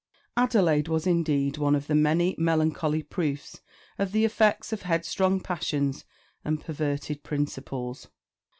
Adelaide 0.35 0.87
was 0.87 1.05
indeed 1.05 1.59
one 1.59 1.75
of 1.75 1.85
the 1.85 1.93
many 1.93 2.33
melancholy 2.39 3.03
proofs 3.03 3.61
of 3.99 4.13
the 4.13 4.25
effects 4.25 4.73
of 4.73 4.81
headstrong 4.81 5.39
passions 5.39 6.05
and 6.43 6.59
perverted 6.59 7.21
principles. 7.21 8.07